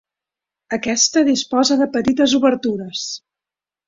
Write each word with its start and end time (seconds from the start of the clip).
Aquesta 0.77 1.21
disposa 1.27 1.77
de 1.81 1.87
petites 1.97 2.33
obertures. 2.39 3.05